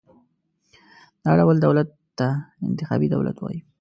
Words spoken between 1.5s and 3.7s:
دولت ته انتخابي دولت وایو.